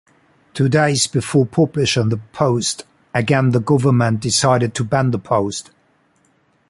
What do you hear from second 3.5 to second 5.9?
the government decided to ban the "Post".